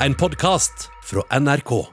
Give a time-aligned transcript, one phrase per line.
[0.00, 1.86] en podkast fra NRK.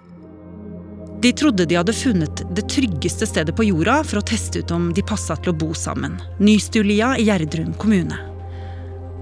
[1.22, 4.90] De trodde de hadde funnet det tryggeste stedet på jorda for å teste ut om
[4.96, 6.18] de passa til å bo sammen.
[6.44, 8.18] Nystulia i Gjerdrum kommune.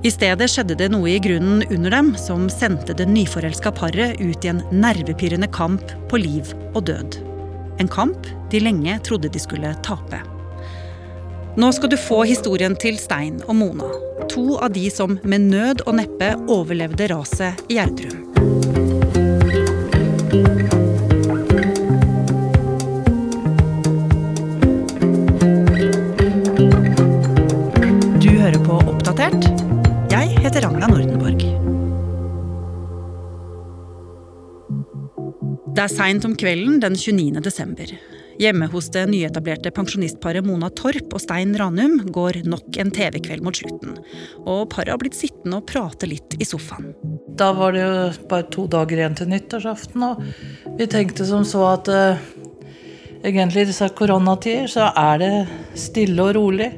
[0.01, 4.45] I stedet skjedde det noe i grunnen under dem som sendte det nyforelska paret ut
[4.45, 7.19] i en nervepirrende kamp på liv og død.
[7.77, 10.23] En kamp de lenge trodde de skulle tape.
[11.61, 13.93] Nå skal du få historien til Stein og Mona.
[14.33, 18.20] To av de som med nød og neppe overlevde raset i Gjerdrum.
[20.31, 20.37] Det
[35.83, 37.41] er seint om kvelden den 29.
[37.43, 37.91] desember.
[38.39, 43.57] Hjemme hos det nyetablerte pensjonistparet Mona Torp og Stein Ranum går nok en TV-kveld mot
[43.57, 43.97] slutten.
[44.45, 46.93] Og paret har blitt sittende og prate litt i sofaen.
[47.37, 47.97] Da var det jo
[48.31, 50.23] bare to dager igjen til nyttårsaften, og
[50.79, 52.23] vi tenkte som så at uh,
[53.25, 55.33] egentlig i disse koronatider så er det
[55.79, 56.71] stille og rolig.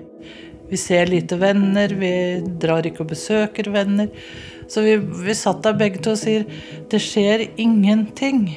[0.72, 2.14] Vi ser lite venner, vi
[2.62, 4.10] drar ikke og besøker venner.
[4.68, 6.48] Så vi, vi satt der begge to og sier
[6.90, 8.48] det skjer ingenting.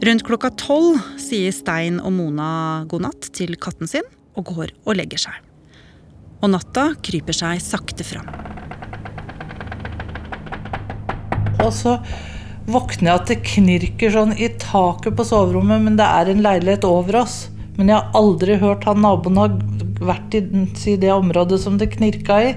[0.00, 4.96] Rundt klokka tolv sier Stein og Mona god natt til katten sin og går og
[4.96, 5.34] legger seg.
[6.40, 8.30] Og natta kryper seg sakte fram.
[11.60, 11.98] Og så
[12.70, 16.88] våkner jeg at det knirker sånn i taket på soverommet, men det er en leilighet
[16.88, 17.50] over oss.
[17.76, 19.52] Men jeg har aldri hørt han naboen har
[20.00, 22.54] vært i, i det området som det knirka i.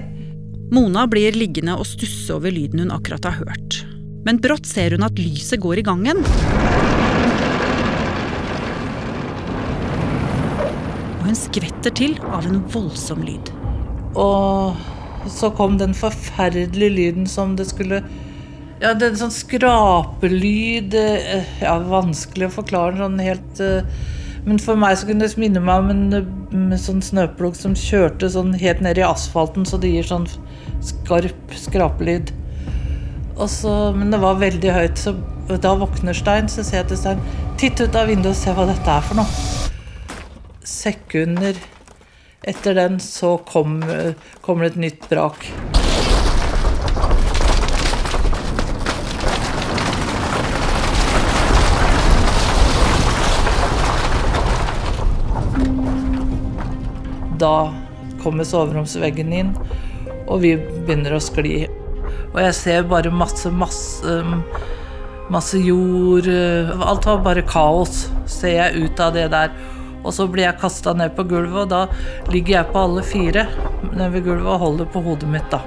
[0.72, 3.82] Mona blir liggende og stusse over lyden hun akkurat har hørt.
[4.24, 6.24] Men brått ser hun at lyset går i gangen.
[11.24, 13.48] Og hun skvetter til av en voldsom lyd.
[14.20, 18.02] Og så kom den forferdelige lyden som det skulle
[18.82, 23.88] Ja, det er en sånn skrapelyd eh, Ja, vanskelig å forklare sånn helt eh,
[24.44, 26.04] Men for meg så kunne det minne meg om en
[26.68, 30.28] med sånn snøplog som kjørte sånn helt ned i asfalten, så det gir sånn
[30.84, 32.30] skarp skrapelyd.
[33.48, 35.16] Så, men det var veldig høyt, så
[35.48, 36.46] da våkner Stein.
[36.52, 37.28] Så ser jeg til Stein
[37.58, 39.73] Titt ut av vinduet og se hva dette er for noe.
[40.64, 41.54] Sekunder
[42.42, 43.84] etter den så kom,
[44.40, 45.44] kommer det et nytt brak.
[57.40, 57.74] Da
[58.22, 59.52] kommer soveromsveggen inn,
[60.24, 61.66] og vi begynner å skli.
[62.32, 64.16] Og jeg ser bare masse, masse,
[65.32, 69.52] masse jord Alt var bare kaos, ser jeg ut av det der.
[70.04, 73.46] Og så blir jeg kasta ned på gulvet, og da ligger jeg på alle fire
[73.90, 75.62] nede ved gulvet og holder på hodet mitt, da.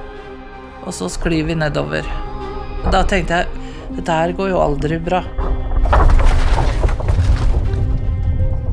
[0.86, 2.06] Og så sklir vi nedover.
[2.94, 3.66] Da tenkte jeg
[3.98, 5.24] dette her går jo aldri bra.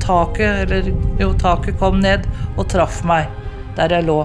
[0.04, 2.26] Taket, eller jo, taket kom ned
[2.58, 3.30] og traff meg
[3.78, 4.18] der jeg lå.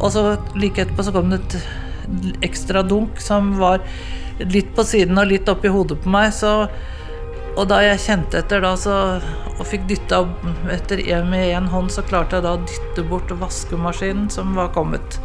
[0.00, 0.22] Og så
[0.56, 3.84] like etterpå så kom det et ekstra dunk som var
[4.40, 6.32] litt på siden og litt oppi hodet på meg.
[6.34, 6.66] Så,
[7.56, 8.94] og da jeg kjente etter da, så,
[9.56, 10.20] og fikk dytta
[10.74, 15.16] etter med én hånd, så klarte jeg da å dytte bort vaskemaskinen som var kommet.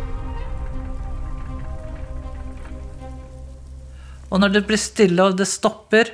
[4.32, 6.14] Og når det blir stille og det stopper,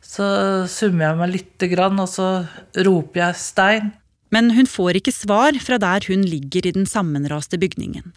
[0.00, 2.46] så summer jeg meg lite grann, og så
[2.86, 3.92] roper jeg 'stein'.
[4.32, 8.14] Men hun får ikke svar fra der hun ligger i den sammenraste bygningen.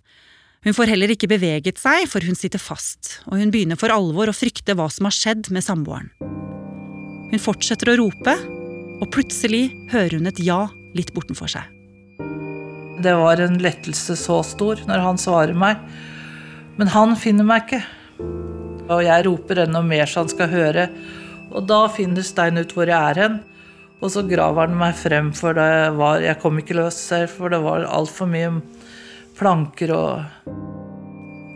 [0.64, 4.31] Hun får heller ikke beveget seg, for hun sitter fast, og hun begynner for alvor
[4.31, 6.14] å frykte hva som har skjedd med samboeren.
[7.34, 8.34] Hun fortsetter å rope,
[9.02, 11.66] og plutselig hører hun et ja litt bortenfor seg.
[13.02, 15.80] Det var en lettelse så stor når han svarer meg,
[16.78, 17.80] men han finner meg ikke.
[18.86, 20.84] Og jeg roper enda mer så han skal høre,
[21.50, 23.40] og da finner Stein ut hvor jeg er hen.
[23.98, 27.50] Og så graver han meg frem, for det var, jeg kom ikke løs selv, for
[27.50, 28.52] det var altfor mye
[29.40, 30.62] planker og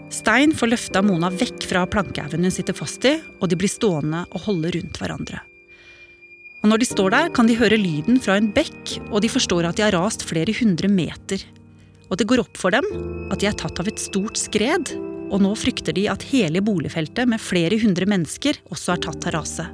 [0.10, 4.24] Stein får løfta Mona vekk fra plankehaugen hun sitter fast i, og de blir stående
[4.32, 5.44] og holde rundt hverandre.
[6.68, 9.70] Og Når de står der, kan de høre lyden fra en bekk, og de forstår
[9.70, 11.40] at de har rast flere hundre meter.
[12.12, 12.84] Og det går opp for dem
[13.32, 14.92] at de er tatt av et stort skred,
[15.32, 19.38] og nå frykter de at hele boligfeltet med flere hundre mennesker også er tatt av
[19.38, 19.72] raset.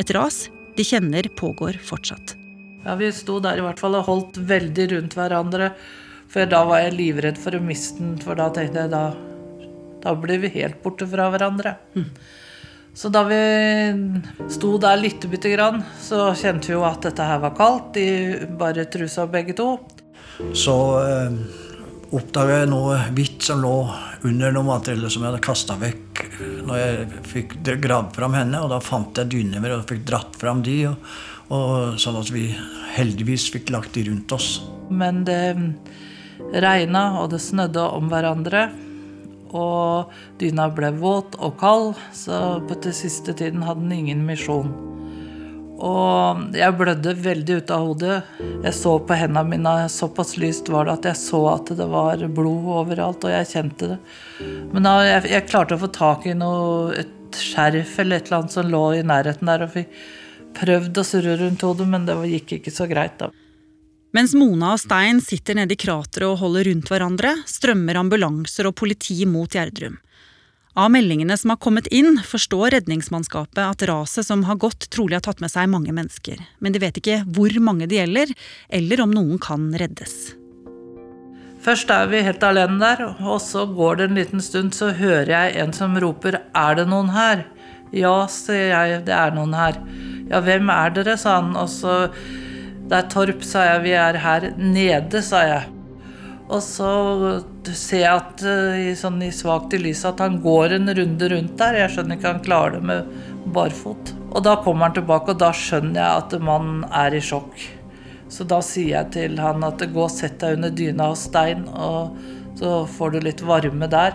[0.00, 0.46] Et ras
[0.80, 2.32] de kjenner pågår fortsatt.
[2.86, 5.74] Ja, Vi sto der i hvert fall og holdt veldig rundt hverandre.
[6.32, 9.04] For da var jeg livredd for å miste den, for da tenkte jeg da,
[10.00, 11.76] da blir vi helt borte fra hverandre.
[11.92, 12.08] Mm.
[12.96, 13.36] Så da vi
[14.48, 17.98] sto der lite bitte grann, så kjente vi jo at dette her var kaldt.
[18.00, 19.74] I bare trusa begge to.
[20.56, 21.36] Så eh,
[22.16, 23.74] oppdaga jeg noe hvitt som lå
[24.24, 26.22] under noe materiale som jeg hadde kasta vekk
[26.66, 27.54] når jeg fikk
[27.84, 28.64] gravd fram henne.
[28.64, 31.12] Og da fant jeg dynemer og fikk dratt fram de, og,
[31.52, 32.48] og sånn at vi
[32.96, 34.54] heldigvis fikk lagt de rundt oss.
[34.88, 35.42] Men det
[36.64, 38.70] regna, og det snødde om hverandre.
[39.54, 44.72] Og dyna ble våt og kald, så på den siste tiden hadde den ingen misjon.
[45.76, 48.16] Og jeg blødde veldig ut av hodet.
[48.64, 52.22] Jeg så på hendene mine, såpass lyst var det at jeg så at det var
[52.32, 53.98] blod overalt, og jeg kjente det.
[54.72, 58.40] Men da jeg, jeg klarte å få tak i noe, et skjerf eller et eller
[58.40, 59.92] annet som lå i nærheten der, og fikk
[60.56, 63.28] prøvd å surre rundt hodet, men det gikk ikke så greit, da.
[64.14, 68.76] Mens Mona og Stein sitter nede i krateret og holder rundt hverandre, strømmer ambulanser og
[68.78, 69.98] politi mot Gjerdrum.
[70.76, 75.24] Av meldingene som har kommet inn, forstår redningsmannskapet at raset som har gått, trolig har
[75.24, 76.42] tatt med seg mange mennesker.
[76.60, 78.34] Men de vet ikke hvor mange det gjelder,
[78.68, 80.36] eller om noen kan reddes.
[81.64, 85.32] Først er vi helt alene der, og så går det en liten stund, så hører
[85.32, 87.46] jeg en som roper 'Er det noen her?'
[87.92, 89.78] Ja, sier jeg, det er noen her.
[90.30, 91.56] Ja, hvem er dere, sa han.
[91.56, 92.10] Og så
[92.86, 93.82] Det er Torp, sa jeg.
[93.86, 95.72] Vi er her nede, sa jeg.
[96.46, 96.90] Og så
[97.74, 98.44] ser jeg at
[98.78, 101.80] i, sånn i svakt i lyset at han går en runde rundt der.
[101.82, 103.08] Jeg skjønner ikke han klarer det med
[103.56, 104.12] barfot.
[104.30, 107.58] Og da kommer han tilbake, og da skjønner jeg at mannen er i sjokk.
[108.30, 111.66] Så da sier jeg til han at gå og sett deg under dyna hos Stein,
[111.70, 112.14] og
[112.58, 114.14] så får du litt varme der.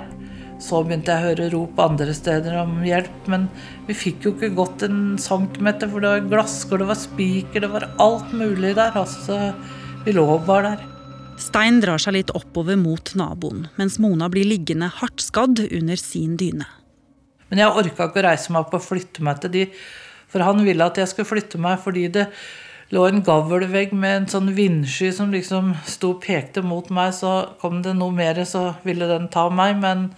[0.61, 3.47] Så begynte jeg å høre rop andre steder om hjelp, men
[3.87, 7.71] vi fikk jo ikke gått en centimeter, for det var glasskår, det var spiker, det
[7.73, 8.93] var alt mulig der.
[9.01, 9.39] Altså,
[10.05, 10.87] vi lå bare der.
[11.41, 16.37] Stein drar seg litt oppover mot naboen, mens Mona blir liggende hardt skadd under sin
[16.37, 16.67] dyne.
[17.49, 19.63] Men jeg orka ikke å reise meg opp og flytte meg til de,
[20.31, 22.29] for han ville at jeg skulle flytte meg fordi det
[22.91, 27.13] lå en gavlvegg med en sånn vindsky som liksom sto og pekte mot meg.
[27.15, 27.31] Så
[27.61, 29.79] kom det noe mer, så ville den ta meg.
[29.81, 30.09] Men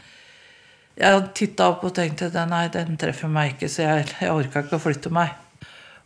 [1.00, 4.78] jeg titta opp og tenkte nei, den treffer meg ikke, så jeg, jeg orka ikke
[4.78, 5.34] å flytte meg.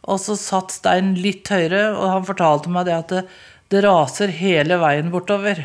[0.07, 3.25] Og så satt Stein litt høyere, og han fortalte meg det at det,
[3.73, 5.59] det raser hele veien bortover.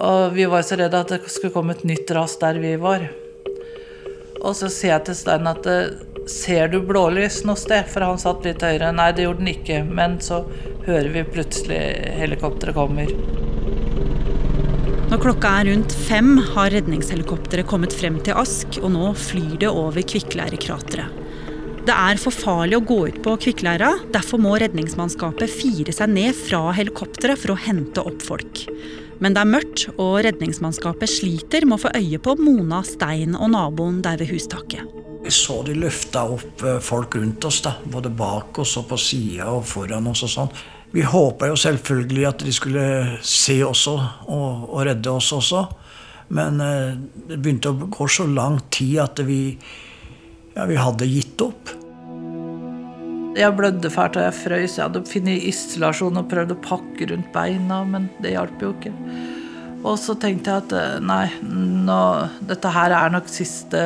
[0.00, 3.06] Og vi var så redde at det skulle komme et nytt ras der vi var.
[4.40, 5.68] Og så sier jeg til Stein at
[6.30, 7.88] ser du blålys noe sted?
[7.90, 8.92] For han satt litt høyere.
[8.96, 9.82] Nei, det gjorde den ikke.
[9.88, 10.42] Men så
[10.86, 11.80] hører vi plutselig
[12.20, 13.49] helikopteret kommer.
[15.10, 19.70] Når klokka er rundt fem, har redningshelikopteret kommet frem til Ask, og nå flyr det
[19.74, 21.16] over Kvikkleirekrateret.
[21.82, 26.38] Det er for farlig å gå ut på kvikkleira, derfor må redningsmannskapet fire seg ned
[26.38, 28.62] fra helikopteret for å hente opp folk.
[29.18, 33.50] Men det er mørkt, og redningsmannskapet sliter med å få øye på Mona, Stein og
[33.56, 34.86] naboen der ved hustaket.
[35.24, 39.00] Vi så de løfta opp eh, folk rundt oss, da, både bak oss og på
[39.10, 40.22] sida og foran oss.
[40.28, 40.54] og sånn.
[40.90, 42.86] Vi håpa jo selvfølgelig at de skulle
[43.22, 44.00] se oss og,
[44.30, 45.66] og redde oss også.
[46.34, 46.96] Men eh,
[47.30, 49.42] det begynte å gå så lang tid at vi
[50.54, 51.70] ja, vi hadde gitt opp.
[53.38, 54.76] Jeg blødde fælt og jeg frøs.
[54.76, 58.92] Jeg hadde funnet isolasjon og prøvd å pakke rundt beina, men det hjalp jo ikke.
[59.86, 61.24] Og så tenkte jeg at eh, nei,
[61.86, 62.00] nå,
[62.50, 63.84] dette her er nok siste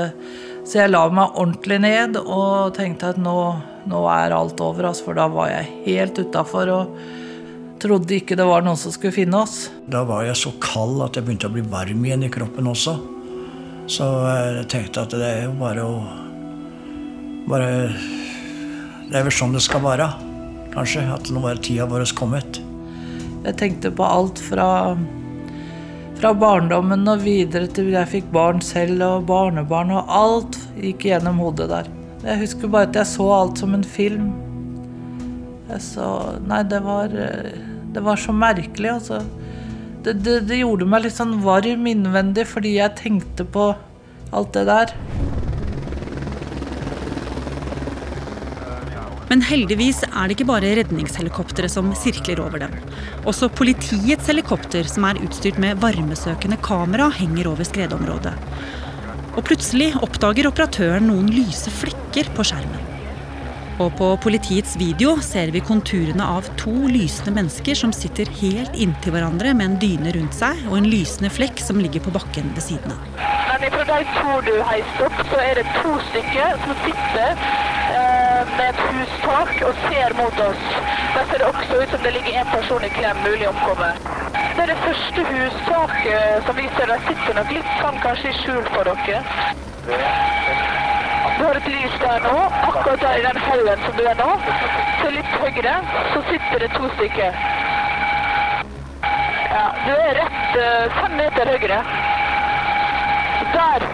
[0.64, 3.36] Så jeg la meg ordentlig ned og tenkte at nå,
[3.90, 6.98] nå er alt over, altså, for da var jeg helt utafor og
[7.82, 9.68] trodde ikke det var noen som skulle finne oss.
[9.90, 12.96] Da var jeg så kald at jeg begynte å bli varm igjen i kroppen også.
[13.90, 15.96] Så jeg tenkte at det er jo bare å
[17.44, 17.90] bare
[19.10, 20.06] Det er vel sånn det skal være,
[20.72, 21.02] kanskje.
[21.12, 22.56] At nå er tida vår kommet.
[23.44, 24.96] Jeg tenkte på alt fra,
[26.16, 31.44] fra barndommen og videre til jeg fikk barn selv og barnebarn, og alt gikk gjennom
[31.44, 31.92] hodet der.
[32.24, 34.30] Jeg husker bare at jeg så alt som en film.
[35.82, 36.04] Så
[36.48, 39.20] Nei, det var, det var så merkelig, altså.
[40.04, 43.70] Det, det, det gjorde meg litt sånn varm innvendig fordi jeg tenkte på
[44.34, 44.92] alt det der.
[49.30, 52.74] Men heldigvis er det ikke bare redningshelikoptre som sirkler over dem.
[53.28, 58.36] Også politiets helikopter, som er utstyrt med varmesøkende kamera, henger over skredområdet.
[59.34, 62.84] Og plutselig oppdager operatøren noen lyse flekker på skjermen.
[63.82, 69.16] Og på politiets video ser vi konturene av to lysende mennesker som sitter helt inntil
[69.16, 72.62] hverandre med en dyne rundt seg og en lysende flekk som ligger på bakken ved
[72.62, 73.02] siden av.
[73.64, 78.54] Men fra de to du heiste opp, så er det to stykker som sitter eh,
[78.54, 80.64] med et hustak og ser mot oss.
[81.16, 83.90] Der ser det også ut som det ligger en person i klem, mulig omkomme.
[84.64, 88.62] Det er det første hustaket som viser der sitter nok litt sånn kanskje i skjul
[88.72, 89.18] for dere.
[89.84, 92.32] Du har et lys der nå,
[92.70, 94.30] akkurat der i den haugen som du er nå.
[95.02, 95.76] Til litt høyre
[96.14, 97.38] så sitter det to stykker.
[99.52, 101.84] Ja, du er rett uh, fem meter høyre.
[103.60, 103.88] Der.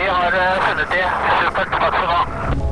[0.00, 1.08] Vi har uh, funnet de.
[1.44, 1.80] Supert.
[1.82, 2.71] Takk skal du ha.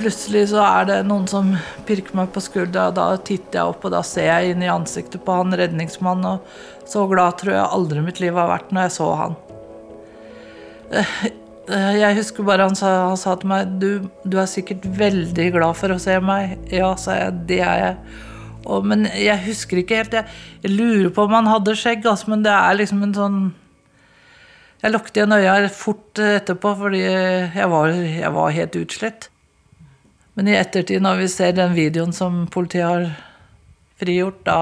[0.00, 1.50] Plutselig så er det noen som
[1.84, 4.70] pirker meg på skuldra, og da titter jeg opp, og da ser jeg inn i
[4.72, 8.86] ansiktet på han redningsmannen, og så glad tror jeg aldri mitt liv har vært når
[8.86, 9.36] jeg så han.
[10.90, 11.12] Eh,
[11.68, 13.90] eh, Jeg husker bare han sa, han sa til meg du,
[14.24, 16.56] du er sikkert veldig glad for å se meg.
[16.72, 17.42] Ja, sa jeg.
[17.50, 18.20] Det er jeg.
[18.64, 20.16] Og, men jeg husker ikke helt.
[20.16, 23.40] Jeg, jeg lurer på om han hadde skjegg, altså, men det er liksom en sånn
[24.80, 29.29] Jeg lukket igjen øya fort etterpå fordi jeg var, jeg var helt utslitt.
[30.38, 33.08] Men i ettertid, når vi ser den videoen som politiet har
[34.00, 34.60] frigjort, da,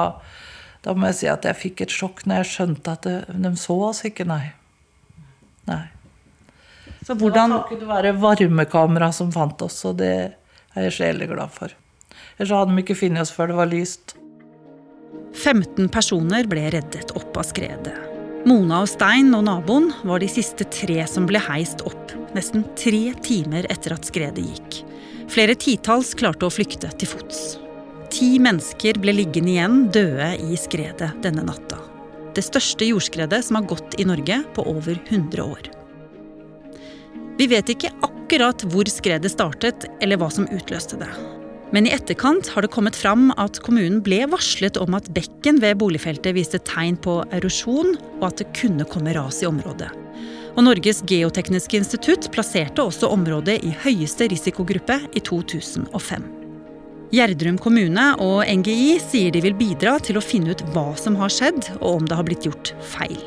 [0.84, 3.52] da må jeg si at jeg fikk et sjokk når jeg skjønte at det, de
[3.60, 4.42] så oss ikke, nei.
[5.68, 5.84] Nei.
[7.04, 10.12] Så Hvordan hvordan takket være varmekamera som fant oss, og det
[10.74, 11.74] er jeg sjelig glad for.
[12.38, 14.16] Ellers hadde de ikke funnet oss før det var lyst.
[15.38, 17.94] 15 personer ble reddet opp av skredet.
[18.48, 23.10] Mona og Stein og naboen var de siste tre som ble heist opp, nesten tre
[23.24, 24.82] timer etter at skredet gikk.
[25.28, 27.58] Flere titalls klarte å flykte til fots.
[28.08, 31.82] Ti mennesker ble liggende igjen døde i skredet denne natta.
[32.32, 35.68] Det største jordskredet som har gått i Norge på over 100 år.
[37.38, 41.10] Vi vet ikke akkurat hvor skredet startet, eller hva som utløste det.
[41.76, 45.76] Men i etterkant har det kommet fram at kommunen ble varslet om at bekken ved
[45.82, 49.92] boligfeltet viste tegn på erosjon, og at det kunne komme ras i området.
[50.58, 56.24] Og Norges geotekniske institutt plasserte også området i høyeste risikogruppe i 2005.
[57.14, 61.30] Gjerdrum kommune og NGI sier de vil bidra til å finne ut hva som har
[61.30, 63.22] skjedd, og om det har blitt gjort feil.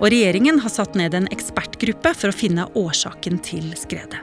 [0.00, 4.18] Og regjeringen har satt ned en ekspertgruppe for å finne årsaken til skredet.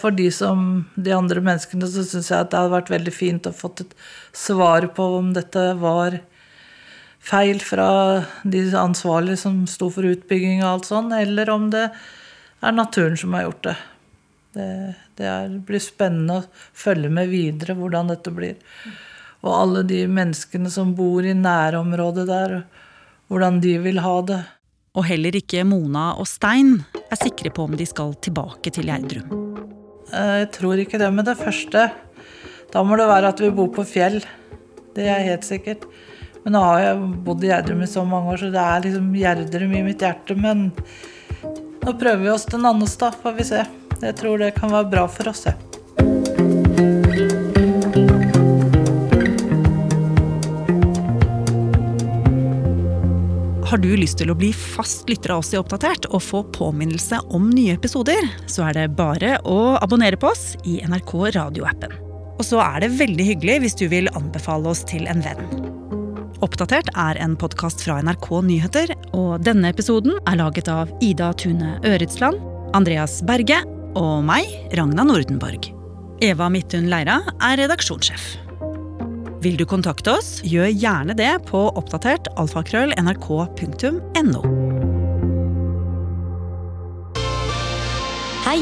[0.00, 3.44] For de som de andre menneskene så syns jeg at det hadde vært veldig fint
[3.44, 3.96] å fått et
[4.32, 6.22] svar på om dette var
[7.20, 7.88] feil fra
[8.42, 11.86] de ansvarlige som sto for utbygging og alt sånn, eller om det
[12.60, 13.76] er naturen som har gjort det.
[14.50, 14.68] Det,
[15.20, 18.56] det er, blir spennende å følge med videre hvordan dette blir.
[19.40, 22.56] Og alle de menneskene som bor i nærområdet der,
[23.30, 24.40] hvordan de vil ha det.
[24.98, 29.30] Og heller ikke Mona og Stein er sikre på om de skal tilbake til Gjerdrum.
[30.10, 31.90] Eh, Jeg tror ikke det med det første.
[32.74, 34.18] Da må det være at vi bor på fjell.
[34.96, 35.86] Det er helt sikkert.
[36.44, 39.10] Men nå har jeg bodd i Gjerdrum i så mange år, så det er liksom
[39.16, 40.36] Gjerdrum i mitt hjerte.
[40.40, 40.70] Men
[41.84, 43.64] nå prøver vi oss til Nannestad, får vi se.
[44.00, 45.58] Jeg tror det kan være bra for oss, jeg.
[53.70, 57.20] Har du lyst til å bli fast lytter av oss i Oppdatert og få påminnelse
[57.30, 61.94] om nye episoder, så er det bare å abonnere på oss i NRK radioappen.
[62.40, 65.69] Og så er det veldig hyggelig hvis du vil anbefale oss til en venn.
[66.40, 71.74] Oppdatert er en podkast fra NRK Nyheter, og denne episoden er laget av Ida Tune
[71.84, 72.40] Øretsland,
[72.72, 73.58] Andreas Berge
[73.98, 75.68] og meg, Ragna Nordenborg.
[76.24, 78.24] Eva Midthun Leira er redaksjonssjef.
[79.44, 82.96] Vil du kontakte oss, gjør gjerne det på oppdatert alfakrøll.
[88.48, 88.60] Hei!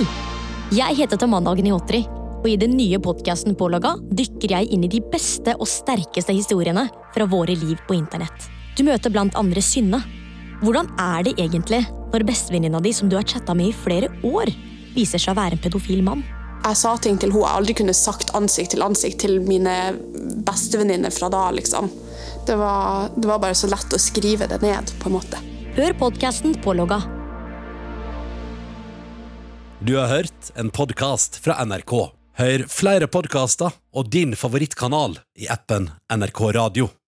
[0.74, 2.02] Jeg heter Tamanna Agnihotri,
[2.42, 6.88] og i den nye podkasten Pålaga dykker jeg inn i de beste og sterkeste historiene
[7.18, 8.46] fra våre liv på internett.
[8.76, 9.98] Du møter blant andre Synne.
[10.62, 11.82] Hvordan er det egentlig
[12.12, 14.50] når bestevenninna di, som du har chatta med i flere år,
[14.94, 16.22] viser seg å være en pedofil mann?
[16.62, 19.74] Jeg sa ting til henne jeg aldri kunne sagt ansikt til ansikt til mine
[20.46, 21.48] bestevenninner fra da.
[21.54, 21.90] liksom.
[22.46, 25.40] Det var, det var bare så lett å skrive det ned, på en måte.
[25.78, 27.00] Hør podkasten Pålogga.
[29.78, 31.96] Du har hørt en podkast fra NRK.
[32.38, 36.90] Hør flere podkaster og din favorittkanal i appen NRK Radio.